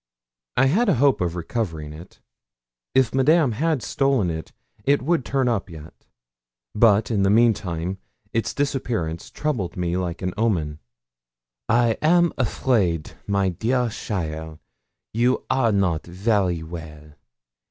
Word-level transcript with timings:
I 0.57 0.65
had 0.65 0.89
a 0.89 0.95
hope 0.95 1.21
of 1.21 1.35
recovering 1.35 1.93
it. 1.93 2.21
If 2.95 3.13
Madame 3.13 3.51
had 3.51 3.83
stolen 3.83 4.31
it, 4.31 4.51
it 4.83 5.03
would 5.03 5.23
turn 5.23 5.47
up 5.47 5.69
yet. 5.69 5.93
But 6.73 7.11
in 7.11 7.21
the 7.21 7.29
meantime 7.29 7.99
its 8.33 8.51
disappearance 8.55 9.29
troubled 9.29 9.77
me 9.77 9.95
like 9.97 10.23
an 10.23 10.33
omen. 10.37 10.79
'I 11.69 11.97
am 12.01 12.33
afraid, 12.35 13.11
my 13.27 13.49
dear 13.49 13.89
cheaile, 13.89 14.57
you 15.13 15.45
are 15.51 15.71
not 15.71 16.03
very 16.07 16.63
well. 16.63 17.13